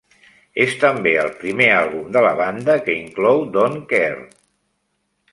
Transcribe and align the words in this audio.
És 0.63 0.71
també 0.83 1.11
el 1.23 1.27
primer 1.41 1.67
àlbum 1.73 2.07
de 2.15 2.23
la 2.27 2.31
banda 2.39 2.77
que 2.87 2.95
inclou 3.01 3.43
Don 3.57 3.77
Kerr. 3.93 4.25